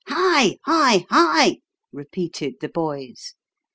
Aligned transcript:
"Hi 0.07 0.57
hi 0.65 1.05
hi," 1.11 1.59
repeated 1.91 2.55
the 2.59 2.69
boys. 2.69 3.35